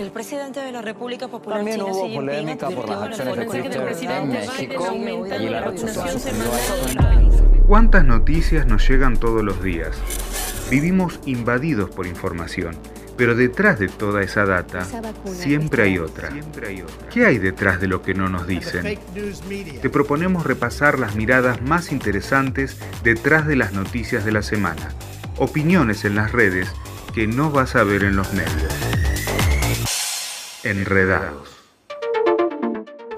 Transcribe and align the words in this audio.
El 0.00 0.10
presidente 0.12 0.60
de 0.60 0.72
la 0.72 0.80
República 0.80 1.28
Popular 1.28 1.58
También 1.58 1.76
China, 1.76 1.92
hubo 1.92 1.92
Xi 1.92 2.08
Jinping, 2.08 2.26
polémica 2.26 2.70
por 2.70 2.88
las 2.88 3.02
acciones 3.02 3.46
presidente 3.46 3.76
global 3.76 4.22
en 4.22 4.30
de 4.30 4.38
México 4.38 4.94
y 5.38 5.48
la. 5.50 5.74
¿Cuántas 7.66 8.04
noticias 8.06 8.66
nos 8.66 8.88
llegan 8.88 9.18
todos 9.18 9.44
los 9.44 9.62
días? 9.62 9.90
Vivimos 10.70 11.20
invadidos 11.26 11.90
por 11.90 12.06
información, 12.06 12.76
pero 13.18 13.34
detrás 13.34 13.78
de 13.78 13.88
toda 13.88 14.22
esa 14.22 14.46
data 14.46 14.86
siempre 15.26 15.82
hay 15.82 15.98
otra. 15.98 16.30
¿Qué 17.12 17.26
hay 17.26 17.36
detrás 17.36 17.78
de 17.78 17.88
lo 17.88 18.00
que 18.00 18.14
no 18.14 18.30
nos 18.30 18.46
dicen? 18.46 18.98
Te 19.82 19.90
proponemos 19.90 20.46
repasar 20.46 20.98
las 20.98 21.14
miradas 21.14 21.60
más 21.60 21.92
interesantes 21.92 22.78
detrás 23.04 23.46
de 23.46 23.56
las 23.56 23.74
noticias 23.74 24.24
de 24.24 24.32
la 24.32 24.40
semana. 24.40 24.94
Opiniones 25.36 26.06
en 26.06 26.14
las 26.14 26.32
redes 26.32 26.72
que 27.14 27.26
no 27.26 27.50
vas 27.50 27.76
a 27.76 27.84
ver 27.84 28.04
en 28.04 28.16
los 28.16 28.32
medios. 28.32 28.99
Enredados. 30.62 31.48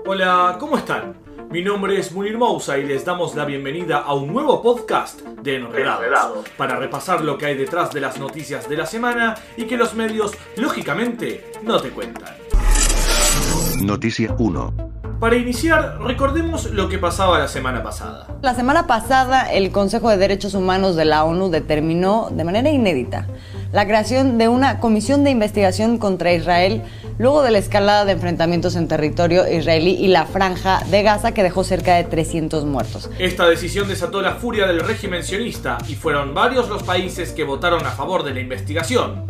Hola, 0.06 0.56
¿cómo 0.60 0.78
están? 0.78 1.16
Mi 1.50 1.60
nombre 1.60 1.98
es 1.98 2.12
Munir 2.12 2.38
Mousa 2.38 2.78
y 2.78 2.84
les 2.84 3.05
damos 3.05 3.34
la 3.34 3.45
bienvenida 3.45 3.98
a 3.98 4.14
un 4.14 4.33
nuevo 4.33 4.62
podcast 4.62 5.23
de 5.23 5.56
Enredados, 5.56 6.48
para 6.56 6.77
repasar 6.77 7.23
lo 7.23 7.36
que 7.36 7.47
hay 7.47 7.56
detrás 7.56 7.91
de 7.91 8.00
las 8.00 8.20
noticias 8.20 8.69
de 8.69 8.77
la 8.77 8.86
semana 8.86 9.34
y 9.56 9.64
que 9.64 9.77
los 9.77 9.95
medios, 9.95 10.30
lógicamente, 10.56 11.50
no 11.64 11.80
te 11.80 11.91
cuentan. 11.91 12.33
Noticia 13.80 14.36
1. 14.38 14.92
Para 15.19 15.36
iniciar, 15.36 15.98
recordemos 16.00 16.66
lo 16.70 16.88
que 16.88 16.98
pasaba 16.98 17.41
la 17.41 17.48
semana 17.48 17.83
pasada. 17.83 18.28
La 18.41 18.55
semana 18.55 18.86
pasada, 18.86 19.52
el 19.52 19.72
Consejo 19.72 20.11
de 20.11 20.16
Derechos 20.16 20.55
Humanos 20.55 20.95
de 20.95 21.06
la 21.06 21.24
ONU 21.24 21.50
determinó 21.50 22.28
de 22.30 22.45
manera 22.45 22.70
inédita 22.70 23.27
la 23.72 23.86
creación 23.86 24.36
de 24.36 24.48
una 24.48 24.80
comisión 24.80 25.24
de 25.24 25.30
investigación 25.30 25.98
contra 25.98 26.33
Israel 26.33 26.83
luego 27.19 27.43
de 27.43 27.51
la 27.51 27.59
escalada 27.59 28.05
de 28.05 28.12
enfrentamientos 28.12 28.77
en 28.77 28.89
territorio 28.89 29.48
israelí 29.51 29.93
y 29.93 30.09
la 30.09 30.27
franja 30.27 30.81
de 30.91 31.03
Gaza 31.03 31.33
que 31.33 31.42
dejó 31.42 31.64
cerca 31.64 31.95
de 31.95 32.05
300 32.05 32.64
muertos. 32.64 33.11
Esta 33.19 33.47
decisión 33.47 33.89
desató 33.89 34.23
la 34.23 34.36
furia 34.36 34.67
del 34.67 34.81
régimen 34.81 35.23
sionista 35.23 35.78
y 35.89 35.95
fueron 35.95 36.34
varios 36.34 36.69
los 36.69 36.83
países 36.83 37.33
que 37.33 37.45
votaron 37.45 37.84
a 37.86 37.91
favor 37.91 38.23
de 38.23 38.34
la 38.34 38.41
investigación. 38.41 39.27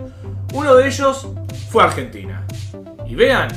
Uno 0.52 0.74
de 0.74 0.86
ellos 0.86 1.28
fue 1.70 1.82
Argentina. 1.82 2.46
Y 3.06 3.14
vean 3.14 3.48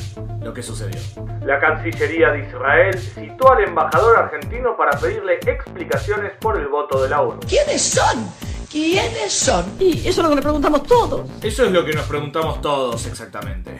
lo 0.41 0.53
que 0.53 0.61
sucedió. 0.61 0.99
La 1.45 1.59
Cancillería 1.59 2.31
de 2.31 2.39
Israel 2.39 2.97
citó 2.97 3.51
al 3.51 3.63
embajador 3.63 4.17
argentino 4.17 4.75
para 4.75 4.97
pedirle 4.97 5.39
explicaciones 5.45 6.33
por 6.39 6.57
el 6.57 6.67
voto 6.67 7.01
de 7.01 7.09
la 7.09 7.21
ONU. 7.21 7.39
¿Quiénes 7.47 7.81
son? 7.81 8.29
¿Quiénes 8.75 9.31
son? 9.31 9.63
Y 9.79 9.99
eso 9.99 10.09
es 10.09 10.17
lo 10.17 10.27
que 10.27 10.35
nos 10.35 10.43
preguntamos 10.43 10.83
todos. 10.83 11.29
Eso 11.41 11.63
es 11.63 11.71
lo 11.71 11.85
que 11.85 11.93
nos 11.93 12.05
preguntamos 12.07 12.59
todos 12.59 13.05
exactamente. 13.05 13.71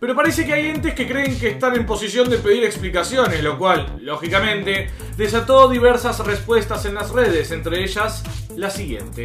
Pero 0.00 0.16
parece 0.16 0.46
que 0.46 0.54
hay 0.54 0.68
entes 0.68 0.94
que 0.94 1.06
creen 1.06 1.38
que 1.38 1.48
están 1.48 1.76
en 1.76 1.84
posición 1.84 2.30
de 2.30 2.38
pedir 2.38 2.64
explicaciones, 2.64 3.42
lo 3.42 3.58
cual, 3.58 3.98
lógicamente, 4.00 4.88
desató 5.18 5.68
diversas 5.68 6.20
respuestas 6.20 6.86
en 6.86 6.94
las 6.94 7.10
redes, 7.10 7.50
entre 7.50 7.84
ellas 7.84 8.22
la 8.56 8.70
siguiente. 8.70 9.24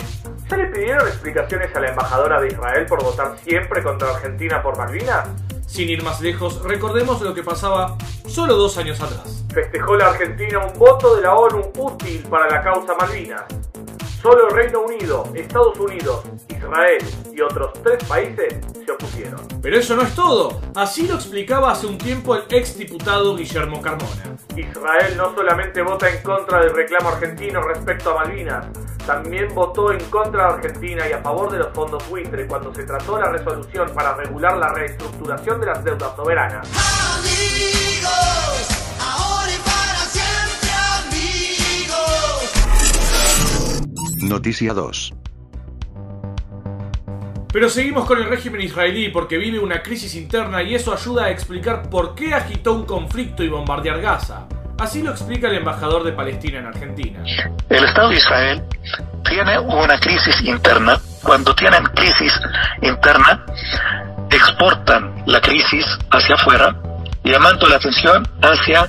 ¿Ya 0.49 0.57
le 0.57 0.65
pidieron 0.65 1.07
explicaciones 1.07 1.73
a 1.73 1.79
la 1.79 1.87
embajadora 1.87 2.41
de 2.41 2.49
Israel 2.49 2.85
por 2.85 3.01
votar 3.01 3.37
siempre 3.41 3.81
contra 3.83 4.09
Argentina 4.09 4.61
por 4.61 4.77
Malvinas? 4.77 5.29
Sin 5.65 5.89
ir 5.89 6.03
más 6.03 6.19
lejos, 6.19 6.61
recordemos 6.61 7.21
lo 7.21 7.33
que 7.33 7.41
pasaba 7.41 7.97
solo 8.27 8.57
dos 8.57 8.77
años 8.77 8.99
atrás. 8.99 9.45
Festejó 9.53 9.95
la 9.95 10.09
Argentina 10.09 10.59
un 10.59 10.77
voto 10.77 11.15
de 11.15 11.21
la 11.21 11.35
ONU 11.35 11.71
útil 11.77 12.21
para 12.29 12.49
la 12.49 12.61
causa 12.61 12.93
Malvinas. 12.95 13.45
Solo 14.23 14.47
el 14.47 14.55
Reino 14.55 14.79
Unido, 14.79 15.27
Estados 15.35 15.77
Unidos, 15.77 16.23
Israel 16.47 17.05
y 17.33 17.41
otros 17.41 17.73
tres 17.83 18.01
países 18.05 18.55
se 18.85 18.89
opusieron. 18.89 19.41
Pero 19.61 19.77
eso 19.77 19.97
no 19.97 20.03
es 20.03 20.15
todo. 20.15 20.61
Así 20.75 21.05
lo 21.05 21.15
explicaba 21.15 21.73
hace 21.73 21.87
un 21.87 21.97
tiempo 21.97 22.33
el 22.33 22.43
ex 22.49 22.77
diputado 22.77 23.35
Guillermo 23.35 23.81
Carmona. 23.81 24.37
Israel 24.55 25.17
no 25.17 25.35
solamente 25.35 25.81
vota 25.81 26.09
en 26.09 26.23
contra 26.23 26.61
del 26.61 26.73
reclamo 26.73 27.09
argentino 27.09 27.61
respecto 27.63 28.11
a 28.11 28.23
Malvinas, 28.23 28.65
también 29.05 29.53
votó 29.53 29.91
en 29.91 29.99
contra 30.05 30.47
de 30.47 30.53
Argentina 30.53 31.05
y 31.05 31.11
a 31.11 31.21
favor 31.21 31.51
de 31.51 31.57
los 31.57 31.73
fondos 31.73 32.09
buitre 32.09 32.47
cuando 32.47 32.73
se 32.73 32.85
trató 32.85 33.19
la 33.19 33.29
resolución 33.29 33.91
para 33.93 34.13
regular 34.15 34.55
la 34.55 34.69
reestructuración 34.69 35.59
de 35.59 35.65
las 35.65 35.83
deudas 35.83 36.15
soberanas. 36.15 37.82
Noticia 44.33 44.73
2. 44.73 45.13
Pero 47.53 47.69
seguimos 47.69 48.05
con 48.05 48.17
el 48.17 48.27
régimen 48.27 48.61
israelí 48.61 49.09
porque 49.09 49.37
vive 49.37 49.59
una 49.59 49.83
crisis 49.83 50.15
interna 50.15 50.63
y 50.63 50.73
eso 50.73 50.91
ayuda 50.91 51.25
a 51.25 51.29
explicar 51.29 51.87
por 51.87 52.15
qué 52.15 52.33
agitó 52.33 52.73
un 52.73 52.83
conflicto 52.83 53.43
y 53.43 53.47
bombardear 53.47 54.01
Gaza. 54.01 54.47
Así 54.79 55.03
lo 55.03 55.11
explica 55.11 55.49
el 55.49 55.57
embajador 55.57 56.03
de 56.03 56.13
Palestina 56.13 56.57
en 56.57 56.65
Argentina. 56.65 57.23
El 57.69 57.83
Estado 57.83 58.09
de 58.09 58.15
Israel 58.15 58.63
tiene 59.23 59.59
una 59.59 59.99
crisis 59.99 60.41
interna. 60.41 60.99
Cuando 61.21 61.53
tienen 61.53 61.83
crisis 61.93 62.33
interna, 62.81 63.45
exportan 64.31 65.13
la 65.27 65.39
crisis 65.41 65.85
hacia 66.09 66.33
afuera, 66.33 66.75
llamando 67.23 67.69
la 67.69 67.75
atención 67.75 68.27
hacia, 68.41 68.87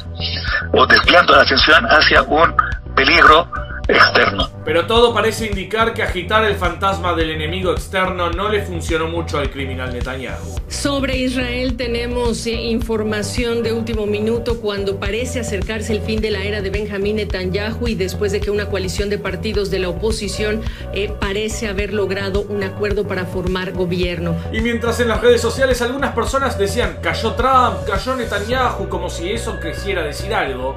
o 0.73 0.87
desviando 0.87 1.37
la 1.37 1.43
atención 1.43 1.85
hacia 1.85 2.23
un 2.23 2.57
peligro 2.97 3.47
externo. 3.89 4.51
Pero 4.65 4.87
todo 4.87 5.13
parece 5.13 5.47
indicar 5.47 5.93
que 5.93 6.03
agitar 6.03 6.45
el 6.45 6.55
fantasma 6.57 7.15
del 7.15 7.31
enemigo 7.31 7.73
externo 7.73 8.31
no 8.31 8.49
le 8.49 8.63
funcionó 8.63 9.09
mucho 9.09 9.39
al 9.39 9.51
criminal 9.51 9.93
Netanyahu. 9.93 10.57
Sobre 10.69 11.19
Israel 11.19 11.77
tenemos 11.77 12.47
eh, 12.47 12.53
información 12.53 13.63
de 13.63 13.73
último 13.73 14.07
minuto 14.07 14.61
cuando 14.61 14.99
parece 14.99 15.41
acercarse 15.41 15.93
el 15.93 16.01
fin 16.01 16.21
de 16.21 16.31
la 16.31 16.45
era 16.45 16.63
de 16.63 16.71
Benjamín 16.71 17.17
Netanyahu 17.17 17.89
y 17.89 17.95
después 17.95 18.33
de 18.33 18.41
que 18.41 18.51
una 18.51 18.67
coalición 18.67 19.11
de 19.11 19.19
partidos 19.19 19.71
de 19.71 19.81
la 19.81 19.91
oposición 19.91 20.63
eh, 20.95 21.13
parece 21.21 21.69
haber 21.69 21.93
logrado 21.93 22.43
un 22.43 22.63
acuerdo 22.63 23.07
para 23.07 23.27
formar 23.27 23.73
gobierno. 23.73 24.35
Y 24.53 24.61
mientras 24.61 24.99
en 25.01 25.09
las 25.09 25.21
redes 25.21 25.43
sociales 25.43 25.83
algunas 25.83 26.15
personas 26.15 26.59
decían 26.59 26.99
cayó 27.03 27.33
Trump, 27.33 27.87
cayó 27.87 28.17
Netanyahu, 28.17 28.89
como 28.89 29.11
si 29.11 29.31
eso 29.31 29.59
creciera 29.61 30.03
decir 30.03 30.35
algo, 30.35 30.75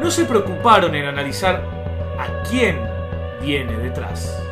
no 0.00 0.10
se 0.10 0.24
preocuparon 0.24 0.94
en 0.94 1.06
analizar 1.06 1.77
a 2.18 2.42
quién 2.48 2.78
viene 3.40 3.76
detrás. 3.78 4.42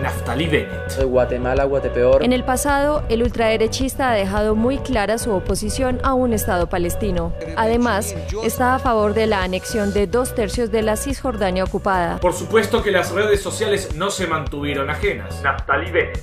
Naftali 0.00 0.46
Bennett. 0.46 1.02
Guatemala, 1.04 1.64
Guatepeor. 1.64 2.22
En 2.22 2.32
el 2.32 2.44
pasado, 2.44 3.02
el 3.08 3.22
ultraderechista 3.22 4.10
ha 4.10 4.14
dejado 4.14 4.54
muy 4.54 4.78
clara 4.78 5.16
su 5.16 5.32
oposición 5.32 6.00
a 6.02 6.12
un 6.12 6.34
Estado 6.34 6.68
palestino. 6.68 7.32
Además, 7.56 8.14
está 8.44 8.74
a 8.74 8.78
favor 8.78 9.14
de 9.14 9.26
la 9.26 9.42
anexión 9.42 9.94
de 9.94 10.06
dos 10.06 10.34
tercios 10.34 10.70
de 10.70 10.82
la 10.82 10.96
Cisjordania 10.96 11.64
ocupada. 11.64 12.18
Por 12.18 12.34
supuesto 12.34 12.82
que 12.82 12.90
las 12.90 13.10
redes 13.12 13.42
sociales 13.42 13.94
no 13.94 14.10
se 14.10 14.26
mantuvieron 14.26 14.90
ajenas. 14.90 15.42
Naftali 15.42 15.90
Bennett. 15.90 16.22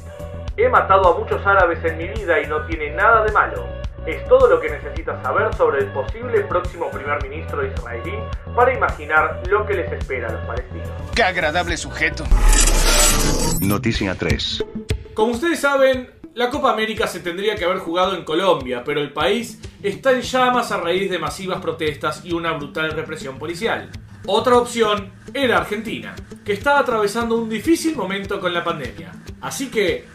He 0.56 0.70
matado 0.70 1.16
a 1.16 1.18
muchos 1.18 1.46
árabes 1.46 1.84
en 1.84 1.98
mi 1.98 2.08
vida 2.10 2.40
y 2.40 2.46
no 2.46 2.64
tiene 2.68 2.92
nada 2.92 3.24
de 3.24 3.32
malo. 3.32 3.83
Es 4.06 4.28
todo 4.28 4.50
lo 4.50 4.60
que 4.60 4.70
necesitas 4.70 5.24
saber 5.24 5.56
sobre 5.56 5.80
el 5.80 5.88
posible 5.88 6.42
próximo 6.42 6.92
primer 6.92 7.24
ministro 7.24 7.66
israelí 7.66 8.14
para 8.54 8.74
imaginar 8.74 9.42
lo 9.48 9.66
que 9.66 9.76
les 9.76 9.90
espera 9.94 10.28
a 10.28 10.34
los 10.34 10.42
palestinos. 10.42 10.90
¡Qué 11.16 11.24
agradable 11.24 11.78
sujeto! 11.78 12.26
Noticia 13.62 14.14
3. 14.16 14.66
Como 15.14 15.32
ustedes 15.32 15.62
saben, 15.62 16.10
la 16.34 16.50
Copa 16.50 16.74
América 16.74 17.08
se 17.08 17.22
tendría 17.22 17.56
que 17.56 17.64
haber 17.64 17.78
jugado 17.78 18.14
en 18.16 18.26
Colombia, 18.26 18.84
pero 18.84 19.00
el 19.00 19.14
país 19.14 19.62
está 19.82 20.12
en 20.12 20.22
llamas 20.22 20.74
a 20.74 20.78
raíz 20.78 21.10
de 21.10 21.20
masivas 21.20 21.62
protestas 21.62 22.26
y 22.26 22.34
una 22.34 22.52
brutal 22.52 22.92
represión 22.92 23.40
policial. 23.40 23.90
Otra 24.26 24.58
opción 24.58 25.14
era 25.34 25.60
Argentina, 25.60 26.14
que 26.44 26.54
estaba 26.54 26.80
atravesando 26.80 27.38
un 27.38 27.50
difícil 27.50 27.96
momento 27.96 28.42
con 28.42 28.54
la 28.54 28.66
pandemia. 28.66 29.12
Así 29.40 29.70
que 29.70 30.06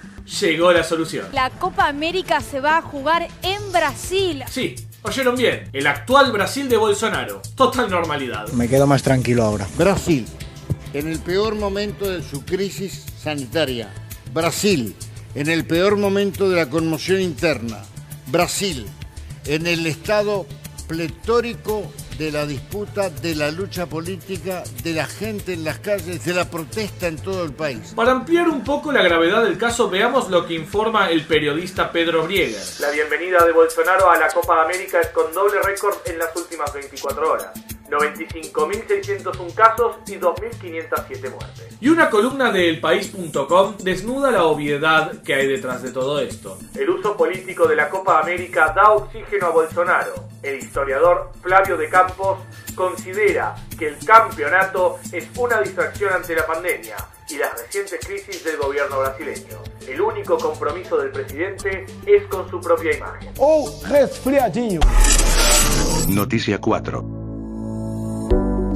llegó 0.41 0.73
la 0.73 0.85
solución. 0.85 1.27
La 1.33 1.51
Copa 1.51 1.89
América 1.89 2.41
se 2.41 2.61
va 2.61 2.79
a 2.79 2.83
jugar 2.83 3.29
en 3.43 3.73
Brasil. 3.73 4.45
Sí, 4.51 4.75
oyeron 5.03 5.37
bien, 5.37 5.69
el 5.73 5.87
actual 5.87 6.33
Brasil 6.33 6.69
de 6.69 6.77
Bolsonaro. 6.77 7.43
Total 7.55 7.91
normalidad. 7.91 8.49
Me 8.53 8.69
quedo 8.69 8.87
más 8.87 9.03
tranquilo 9.03 9.45
ahora. 9.45 9.67
Brasil, 9.77 10.27
en 10.93 11.09
el 11.09 11.19
peor 11.19 11.55
momento 11.55 12.11
de 12.11 12.23
su 12.23 12.45
crisis 12.45 13.05
sanitaria. 13.21 13.89
Brasil, 14.33 14.95
en 15.35 15.49
el 15.49 15.65
peor 15.65 15.97
momento 15.97 16.49
de 16.51 16.57
la 16.57 16.69
conmoción 16.69 17.21
interna. 17.21 17.83
Brasil, 18.27 18.87
en 19.47 19.67
el 19.67 19.87
estado 19.87 20.47
pletórico 20.87 21.91
de 22.19 22.33
la 22.33 22.45
disputa, 22.45 23.11
de 23.11 23.35
la 23.37 23.51
lucha 23.51 23.87
política, 23.87 24.65
de 24.83 24.93
la 24.93 25.07
gente 25.07 25.53
en 25.53 25.65
las 25.65 25.79
calles, 25.79 26.25
de 26.25 26.35
la 26.35 26.51
protesta 26.51 27.07
en 27.07 27.17
todo 27.17 27.45
el 27.45 27.53
país. 27.53 27.93
Para 27.95 28.11
ampliar 28.11 28.49
un 28.49 28.65
poco 28.65 28.91
la 28.91 29.03
gravedad 29.03 29.45
del 29.45 29.57
caso, 29.57 29.89
veamos 29.89 30.29
lo 30.29 30.47
que 30.47 30.55
informa 30.55 31.11
el 31.11 31.25
periodista 31.25 31.93
Pedro 31.93 32.25
Brieger. 32.25 32.61
La 32.81 32.91
bienvenida 32.91 33.45
de 33.47 33.53
Bolsonaro 33.53 34.11
a 34.11 34.19
la 34.19 34.29
Copa 34.29 34.63
América 34.63 35.01
es 35.01 35.09
con 35.09 35.33
doble 35.33 35.63
récord 35.63 35.95
en 36.07 36.19
las 36.19 36.35
últimas 36.35 36.73
24 36.73 37.33
horas. 37.33 37.53
95.601 37.89 39.55
casos 39.55 39.97
y 40.07 40.17
2.507 40.17 41.31
muertes. 41.31 41.68
Y 41.81 41.89
una 41.91 42.11
columna 42.11 42.51
de 42.51 42.71
elpaís.com 42.71 43.77
desnuda 43.79 44.33
la 44.33 44.45
obviedad 44.45 45.23
que 45.23 45.35
hay 45.35 45.47
detrás 45.47 45.81
de 45.83 45.93
todo 45.93 46.19
esto. 46.19 46.59
El 46.75 46.91
uso 46.91 47.17
político 47.17 47.69
de 47.69 47.77
la 47.77 47.89
Copa 47.89 48.19
América 48.21 48.73
da 48.75 48.91
oxígeno 48.91 49.47
a 49.47 49.51
Bolsonaro. 49.51 50.25
El 50.43 50.59
historiador 50.59 51.31
Flavio 51.41 51.77
de 51.77 51.89
Campos 51.89 52.41
considera 52.75 53.55
que 53.79 53.89
el 53.89 54.05
campeonato 54.05 54.99
es 55.13 55.29
una 55.37 55.61
distracción 55.61 56.13
ante 56.13 56.35
la 56.35 56.47
pandemia 56.47 56.97
y 57.29 57.37
las 57.37 57.53
recientes 57.61 58.01
crisis 58.05 58.43
del 58.43 58.57
gobierno 58.57 58.99
brasileño. 58.99 59.59
El 59.87 60.01
único 60.01 60.37
compromiso 60.37 60.97
del 60.97 61.11
presidente 61.13 61.87
es 62.07 62.25
con 62.27 62.51
su 62.51 62.61
propia 62.61 62.97
imagen. 62.97 63.33
Oh, 63.39 63.71
resfriadinho. 63.89 64.81
Noticia 66.09 66.59
4. 66.59 67.18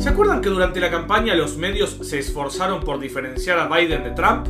¿Se 0.02 0.08
acuerdan 0.08 0.40
que 0.40 0.48
durante 0.48 0.80
la 0.80 0.90
campaña 0.90 1.32
los 1.36 1.56
medios 1.56 1.96
se 2.02 2.18
esforzaron 2.18 2.80
por 2.80 2.98
diferenciar 2.98 3.60
a 3.60 3.68
Biden 3.68 4.02
de 4.02 4.10
Trump? 4.10 4.48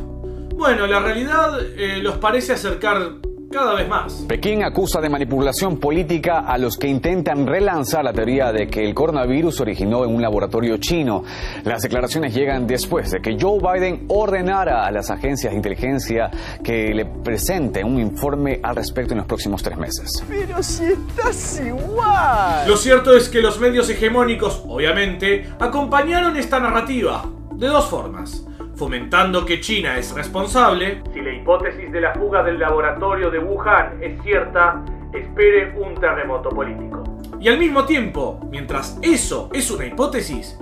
Bueno, 0.55 0.87
la 0.87 0.99
realidad 0.99 1.61
eh, 1.77 1.99
los 2.01 2.17
parece 2.17 2.53
acercar 2.53 3.17
cada 3.53 3.75
vez 3.75 3.87
más. 3.87 4.25
Pekín 4.27 4.63
acusa 4.63 4.99
de 4.99 5.09
manipulación 5.09 5.77
política 5.77 6.39
a 6.39 6.57
los 6.57 6.77
que 6.77 6.87
intentan 6.87 7.45
relanzar 7.45 8.03
la 8.03 8.11
teoría 8.11 8.51
de 8.51 8.67
que 8.67 8.83
el 8.83 8.95
coronavirus 8.95 9.61
originó 9.61 10.03
en 10.03 10.15
un 10.15 10.21
laboratorio 10.21 10.77
chino. 10.77 11.23
Las 11.63 11.83
declaraciones 11.83 12.33
llegan 12.33 12.65
después 12.65 13.11
de 13.11 13.21
que 13.21 13.37
Joe 13.39 13.59
Biden 13.59 14.05
ordenara 14.07 14.85
a 14.85 14.91
las 14.91 15.11
agencias 15.11 15.51
de 15.51 15.57
inteligencia 15.57 16.31
que 16.63 16.93
le 16.93 17.05
presenten 17.05 17.85
un 17.85 17.99
informe 17.99 18.59
al 18.63 18.75
respecto 18.75 19.13
en 19.13 19.19
los 19.19 19.27
próximos 19.27 19.61
tres 19.61 19.77
meses. 19.77 20.23
Pero 20.27 20.63
si 20.63 20.85
estás 20.85 21.61
igual. 21.63 22.67
Lo 22.67 22.75
cierto 22.75 23.15
es 23.15 23.29
que 23.29 23.39
los 23.39 23.59
medios 23.59 23.89
hegemónicos, 23.89 24.63
obviamente, 24.67 25.47
acompañaron 25.59 26.35
esta 26.37 26.59
narrativa 26.59 27.25
de 27.53 27.67
dos 27.67 27.85
formas 27.85 28.43
fomentando 28.83 29.45
que 29.45 29.61
China 29.61 29.97
es 29.97 30.13
responsable. 30.13 31.01
Si 31.13 31.21
la 31.21 31.31
hipótesis 31.31 31.89
de 31.89 32.01
la 32.01 32.13
fuga 32.15 32.43
del 32.43 32.59
laboratorio 32.59 33.31
de 33.31 33.39
Wuhan 33.39 34.03
es 34.03 34.21
cierta, 34.23 34.83
espere 35.13 35.73
un 35.79 35.95
terremoto 35.95 36.49
político. 36.49 37.01
Y 37.39 37.47
al 37.47 37.59
mismo 37.59 37.85
tiempo, 37.85 38.41
mientras 38.51 38.99
eso 39.01 39.49
es 39.53 39.71
una 39.71 39.85
hipótesis, 39.85 40.59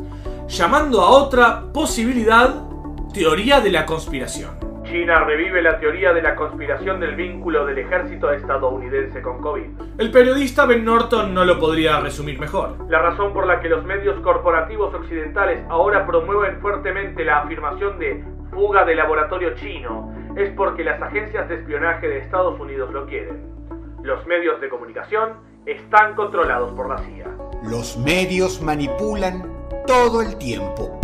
llamando 0.48 1.02
a 1.02 1.10
otra 1.10 1.64
posibilidad, 1.74 2.64
teoría 3.12 3.60
de 3.60 3.72
la 3.72 3.88
conspiración. 3.88 4.61
China 4.92 5.24
revive 5.24 5.62
la 5.62 5.80
teoría 5.80 6.12
de 6.12 6.22
la 6.22 6.36
conspiración 6.36 7.00
del 7.00 7.16
vínculo 7.16 7.66
del 7.66 7.78
ejército 7.78 8.30
estadounidense 8.30 9.22
con 9.22 9.40
COVID. 9.40 9.64
El 9.98 10.12
periodista 10.12 10.66
Ben 10.66 10.84
Norton 10.84 11.34
no 11.34 11.46
lo 11.46 11.58
podría 11.58 12.02
resumir 12.02 12.38
mejor. 12.38 12.76
La 12.90 13.00
razón 13.02 13.32
por 13.32 13.48
la 13.48 13.62
que 13.62 13.70
los 13.70 13.86
medios 13.86 14.20
corporativos 14.20 14.94
occidentales 14.94 15.64
ahora 15.70 16.06
promueven 16.06 16.60
fuertemente 16.60 17.24
la 17.24 17.38
afirmación 17.38 18.00
de 18.00 18.22
fuga 18.52 18.84
de 18.84 18.96
laboratorio 18.96 19.56
chino 19.56 20.14
es 20.36 20.52
porque 20.58 20.84
las 20.84 21.02
agencias 21.02 21.48
de 21.48 21.56
espionaje 21.56 22.10
de 22.10 22.18
Estados 22.18 22.60
Unidos 22.60 22.92
lo 22.92 23.06
quieren. 23.06 23.50
Los 24.04 24.28
medios 24.28 24.60
de 24.60 24.68
comunicación 24.68 25.36
están 25.66 26.16
controlados 26.16 26.74
por 26.74 26.90
la 26.90 26.98
CIA. 26.98 27.28
Los 27.64 27.98
medios 27.98 28.62
manipulan 28.62 29.50
todo 29.88 30.22
el 30.22 30.38
tiempo. 30.38 31.00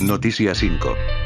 Noticia 0.00 0.54
5. 0.54 1.25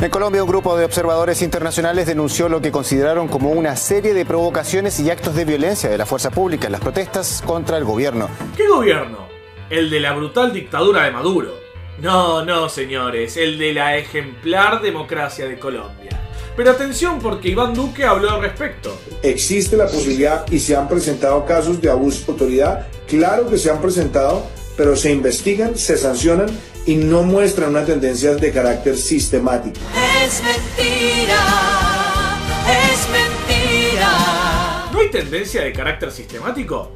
En 0.00 0.10
Colombia, 0.10 0.44
un 0.44 0.48
grupo 0.48 0.76
de 0.76 0.84
observadores 0.84 1.42
internacionales 1.42 2.06
denunció 2.06 2.48
lo 2.48 2.60
que 2.60 2.70
consideraron 2.70 3.26
como 3.26 3.50
una 3.50 3.74
serie 3.74 4.14
de 4.14 4.24
provocaciones 4.24 5.00
y 5.00 5.10
actos 5.10 5.34
de 5.34 5.44
violencia 5.44 5.90
de 5.90 5.98
la 5.98 6.06
fuerza 6.06 6.30
pública 6.30 6.66
en 6.66 6.72
las 6.72 6.80
protestas 6.80 7.42
contra 7.44 7.78
el 7.78 7.84
gobierno. 7.84 8.28
¿Qué 8.56 8.68
gobierno? 8.68 9.26
El 9.70 9.90
de 9.90 10.00
la 10.00 10.12
brutal 10.12 10.52
dictadura 10.52 11.04
de 11.04 11.10
Maduro. 11.10 11.52
No, 12.00 12.44
no, 12.44 12.68
señores, 12.68 13.36
el 13.36 13.58
de 13.58 13.72
la 13.72 13.96
ejemplar 13.96 14.80
democracia 14.80 15.48
de 15.48 15.58
Colombia. 15.58 16.10
Pero 16.56 16.70
atención 16.70 17.18
porque 17.18 17.50
Iván 17.50 17.74
Duque 17.74 18.04
habló 18.04 18.30
al 18.30 18.40
respecto. 18.40 18.96
Existe 19.22 19.76
la 19.76 19.86
posibilidad 19.86 20.44
y 20.50 20.60
se 20.60 20.76
han 20.76 20.88
presentado 20.88 21.44
casos 21.44 21.80
de 21.80 21.90
abuso 21.90 22.24
de 22.24 22.32
autoridad. 22.32 22.86
Claro 23.06 23.48
que 23.48 23.58
se 23.58 23.70
han 23.70 23.80
presentado, 23.80 24.44
pero 24.76 24.94
se 24.94 25.10
investigan, 25.12 25.76
se 25.76 25.96
sancionan 25.96 26.48
y 26.88 26.96
no 26.96 27.22
muestran 27.22 27.68
una 27.68 27.84
tendencia 27.84 28.34
de 28.34 28.50
carácter 28.50 28.96
sistemático. 28.96 29.78
Es 30.24 30.42
mentira, 30.42 31.36
es 32.66 33.08
mentira. 33.10 34.88
¿No 34.90 34.98
hay 34.98 35.10
tendencia 35.10 35.64
de 35.64 35.72
carácter 35.74 36.10
sistemático? 36.10 36.92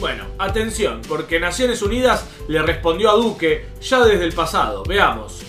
Bueno, 0.00 0.24
atención, 0.38 1.02
porque 1.06 1.38
Naciones 1.38 1.82
Unidas 1.82 2.24
le 2.48 2.62
respondió 2.62 3.10
a 3.10 3.16
Duque 3.16 3.66
ya 3.82 4.02
desde 4.06 4.24
el 4.24 4.32
pasado. 4.32 4.82
Veamos. 4.82 5.42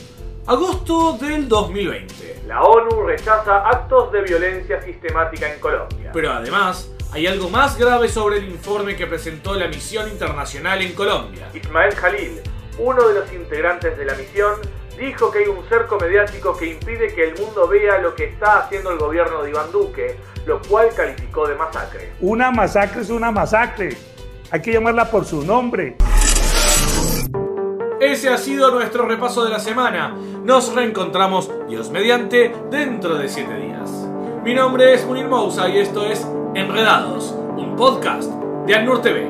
Agosto 0.46 1.18
del 1.18 1.48
2020. 1.48 2.42
La 2.48 2.64
ONU 2.64 3.02
rechaza 3.02 3.66
actos 3.66 4.12
de 4.12 4.24
violencia 4.24 4.82
sistemática 4.82 5.54
en 5.54 5.58
Colombia. 5.62 6.12
Pero 6.12 6.34
además, 6.34 6.90
hay 7.14 7.28
algo 7.28 7.50
más 7.50 7.78
grave 7.78 8.10
sobre 8.10 8.40
el 8.40 8.50
informe 8.50 8.98
que 8.98 9.08
presentó 9.08 9.56
la 9.56 9.70
misión 9.70 10.10
internacional 10.10 10.82
en 10.82 10.92
Colombia. 10.92 11.50
Ismael 11.54 11.96
Jalil, 11.96 12.42
uno 12.78 13.08
de 13.08 13.20
los 13.20 13.34
integrantes 13.34 13.98
de 13.98 14.06
la 14.06 14.16
misión, 14.16 14.54
dijo 14.98 15.32
que 15.32 15.40
hay 15.40 15.48
un 15.48 15.64
cerco 15.68 15.98
mediático 16.00 16.56
que 16.56 16.68
impide 16.68 17.14
que 17.14 17.30
el 17.30 17.40
mundo 17.40 17.68
vea 17.68 18.00
lo 18.00 18.16
que 18.16 18.26
está 18.26 18.60
haciendo 18.60 18.92
el 18.92 18.98
gobierno 18.98 19.44
de 19.44 19.50
Iván 19.50 19.72
Duque, 19.72 20.18
lo 20.46 20.62
cual 20.62 20.90
calificó 20.96 21.48
de 21.48 21.56
masacre. 21.56 22.14
Una 22.22 22.52
masacre 22.52 23.02
es 23.02 23.10
una 23.10 23.32
masacre. 23.32 23.98
Hay 24.52 24.62
que 24.62 24.74
llamarla 24.74 25.10
por 25.10 25.26
su 25.26 25.44
nombre. 25.44 25.98
Ese 28.00 28.30
ha 28.30 28.38
sido 28.38 28.72
nuestro 28.72 29.08
repaso 29.08 29.44
de 29.44 29.50
la 29.50 29.60
semana. 29.60 30.16
Nos 30.44 30.74
reencontramos, 30.74 31.50
Dios 31.68 31.90
mediante, 31.90 32.54
dentro 32.70 33.16
de 33.16 33.28
7 33.28 33.54
días. 33.56 33.90
Mi 34.44 34.54
nombre 34.54 34.94
es 34.94 35.06
Munir 35.06 35.28
Mousa 35.28 35.68
y 35.70 35.80
esto 35.80 36.06
es 36.06 36.26
Enredados, 36.54 37.32
un 37.58 37.76
podcast 37.76 38.32
de 38.68 38.76
Annur 38.76 39.02
TV. 39.02 39.28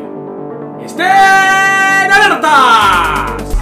¡Estén! 0.84 1.75
en 2.06 2.12
alerta! 2.12 3.55